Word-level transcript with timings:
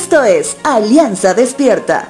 Esto 0.00 0.22
es 0.22 0.56
Alianza 0.62 1.34
Despierta. 1.34 2.08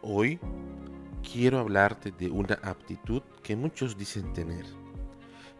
Hoy 0.00 0.38
quiero 1.32 1.58
hablarte 1.58 2.12
de 2.12 2.30
una 2.30 2.54
aptitud 2.62 3.22
que 3.42 3.56
muchos 3.56 3.98
dicen 3.98 4.32
tener, 4.32 4.66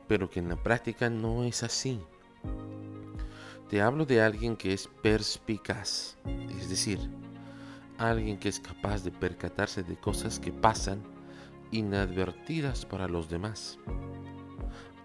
pero 0.07 0.31
que 0.31 0.39
en 0.39 0.51
la 0.51 0.63
práctica 0.63 1.11
no 1.11 1.43
es 1.43 1.65
así. 1.65 2.01
Te 3.75 3.83
hablo 3.83 4.07
de 4.07 4.23
alguien 4.23 4.55
que 4.57 4.73
es 4.73 4.87
perspicaz, 5.03 6.17
es 6.57 6.69
decir, 6.69 7.01
alguien 7.99 8.39
que 8.39 8.49
es 8.49 8.61
capaz 8.61 9.03
de 9.03 9.11
percatarse 9.11 9.83
de 9.83 9.97
cosas 9.97 10.39
que 10.39 10.53
pasan 10.53 11.03
inadvertidas 11.73 12.87
para 12.87 13.09
los 13.09 13.29
demás. 13.29 13.81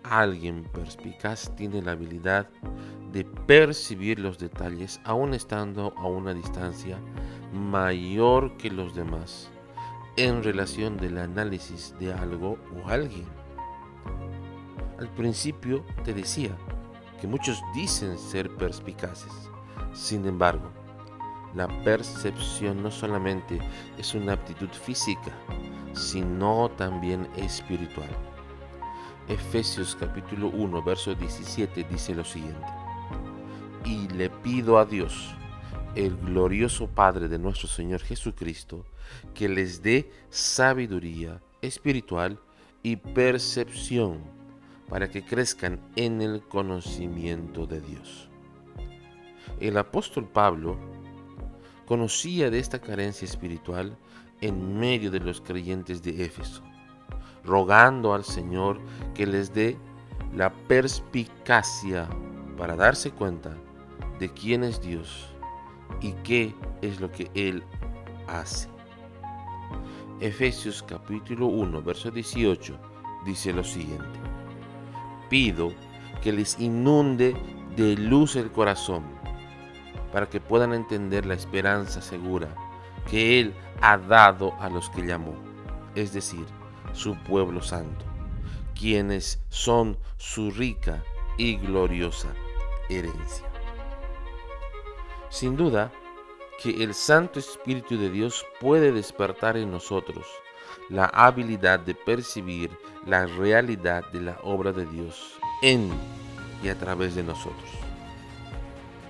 Alguien 0.04 0.66
perspicaz 0.72 1.52
tiene 1.56 1.82
la 1.82 1.94
habilidad 1.94 2.48
de 3.12 3.26
percibir 3.26 4.20
los 4.20 4.38
detalles 4.38 5.02
aún 5.04 5.34
estando 5.34 5.92
a 5.98 6.06
una 6.06 6.36
distancia 6.36 7.00
mayor 7.52 8.56
que 8.58 8.70
los 8.70 8.94
demás 8.94 9.50
en 10.16 10.44
relación 10.44 10.96
del 10.98 11.18
análisis 11.18 11.96
de 12.00 12.14
algo 12.14 12.60
o 12.76 12.88
alguien. 12.88 13.26
Al 15.00 15.10
principio 15.16 15.84
te 16.04 16.14
decía, 16.14 16.56
que 17.20 17.28
muchos 17.28 17.62
dicen 17.74 18.18
ser 18.18 18.50
perspicaces. 18.56 19.32
Sin 19.94 20.26
embargo, 20.26 20.72
la 21.56 21.68
percepción 21.84 22.84
no 22.84 22.92
solamente 22.92 23.60
es 23.98 24.14
una 24.14 24.34
aptitud 24.34 24.70
física, 24.70 25.34
sino 25.94 26.70
también 26.78 27.28
espiritual. 27.36 28.10
Efesios 29.28 29.96
capítulo 30.00 30.50
1, 30.50 30.84
verso 30.84 31.14
17 31.14 31.84
dice 31.84 32.16
lo 32.16 32.24
siguiente. 32.24 32.68
Y 33.86 34.08
le 34.10 34.30
pido 34.30 34.78
a 34.78 34.86
Dios, 34.86 35.36
el 35.96 36.16
glorioso 36.18 36.88
Padre 36.88 37.28
de 37.28 37.40
nuestro 37.40 37.68
Señor 37.68 38.02
Jesucristo, 38.02 38.86
que 39.34 39.50
les 39.50 39.82
dé 39.82 40.12
sabiduría 40.30 41.42
espiritual 41.62 42.40
y 42.84 42.96
percepción 42.96 44.39
para 44.90 45.10
que 45.10 45.24
crezcan 45.24 45.80
en 45.96 46.22
el 46.22 46.42
conocimiento 46.42 47.66
de 47.66 47.80
Dios. 47.82 48.30
El 49.60 49.78
apóstol 49.78 50.28
Pablo 50.28 50.78
conocía 51.86 52.50
de 52.50 52.60
esta 52.60 52.80
carencia 52.80 53.26
espiritual 53.26 53.98
en 54.42 54.80
medio 54.80 55.12
de 55.12 55.20
los 55.20 55.42
creyentes 55.42 56.02
de 56.02 56.24
Éfeso, 56.24 56.64
rogando 57.44 58.14
al 58.14 58.24
Señor 58.24 58.80
que 59.14 59.26
les 59.26 59.54
dé 59.54 59.78
la 60.36 60.52
perspicacia 60.54 62.08
para 62.58 62.76
darse 62.76 63.12
cuenta 63.12 63.56
de 64.20 64.32
quién 64.32 64.64
es 64.64 64.82
Dios 64.82 65.28
y 66.02 66.14
qué 66.24 66.56
es 66.82 67.00
lo 67.00 67.12
que 67.12 67.30
Él 67.34 67.64
hace. 68.28 68.70
Efesios 70.20 70.84
capítulo 70.84 71.48
1, 71.48 71.82
verso 71.82 72.12
18 72.12 72.78
dice 73.26 73.54
lo 73.54 73.64
siguiente 73.64 74.29
pido 75.30 75.74
que 76.22 76.34
les 76.34 76.60
inunde 76.60 77.36
de 77.76 77.96
luz 77.96 78.36
el 78.36 78.52
corazón, 78.52 79.04
para 80.12 80.28
que 80.28 80.42
puedan 80.42 80.74
entender 80.74 81.26
la 81.26 81.36
esperanza 81.36 82.02
segura 82.02 82.50
que 83.10 83.40
Él 83.40 83.54
ha 83.82 83.98
dado 83.98 84.54
a 84.60 84.70
los 84.70 84.90
que 84.90 85.06
llamó, 85.06 85.36
es 85.96 86.14
decir, 86.14 86.46
su 86.94 87.16
pueblo 87.16 87.62
santo, 87.62 88.06
quienes 88.78 89.42
son 89.50 89.98
su 90.18 90.52
rica 90.52 91.04
y 91.38 91.56
gloriosa 91.58 92.30
herencia. 92.90 93.48
Sin 95.30 95.56
duda 95.56 95.92
que 96.62 96.84
el 96.84 96.94
Santo 96.94 97.40
Espíritu 97.40 97.98
de 97.98 98.10
Dios 98.10 98.46
puede 98.60 98.92
despertar 98.92 99.56
en 99.56 99.72
nosotros 99.72 100.26
la 100.90 101.06
habilidad 101.06 101.80
de 101.80 101.96
percibir 101.96 102.72
la 103.06 103.26
realidad 103.26 104.04
de 104.12 104.22
la 104.22 104.38
obra 104.44 104.72
de 104.72 104.86
Dios 104.86 105.34
en 105.62 105.90
y 106.64 106.70
a 106.70 106.76
través 106.78 107.16
de 107.16 107.24
nosotros. 107.24 107.70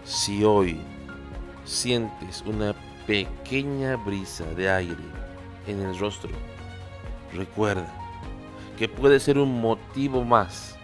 Si 0.04 0.44
hoy 0.44 0.80
sientes 1.66 2.44
una 2.46 2.74
pequeña 3.06 3.96
brisa 3.96 4.46
de 4.56 4.70
aire 4.70 4.96
en 5.68 5.82
el 5.82 5.98
rostro, 5.98 6.32
recuerda 7.34 7.88
que 8.78 8.88
puede 8.88 9.20
ser 9.20 9.38
un 9.38 9.60
motivo 9.62 10.24
más 10.24 10.78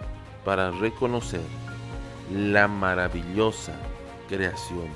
para 0.44 0.72
reconocer 0.72 1.42
la 2.32 2.68
maravillosa 2.68 3.74
creación 4.28 4.88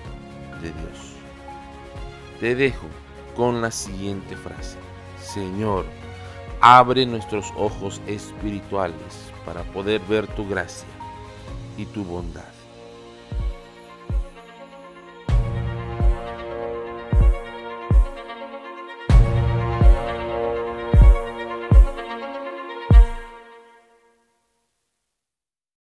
de 0.61 0.71
Dios. 0.71 1.13
Te 2.39 2.55
dejo 2.55 2.87
con 3.35 3.61
la 3.61 3.71
siguiente 3.71 4.35
frase. 4.35 4.77
Señor, 5.21 5.85
abre 6.61 7.05
nuestros 7.05 7.53
ojos 7.57 8.01
espirituales 8.07 9.31
para 9.45 9.63
poder 9.63 10.01
ver 10.01 10.27
tu 10.27 10.47
gracia 10.47 10.87
y 11.77 11.85
tu 11.85 12.03
bondad. 12.03 12.58